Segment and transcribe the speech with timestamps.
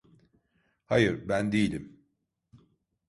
[0.85, 1.99] Hayır, ben değilim.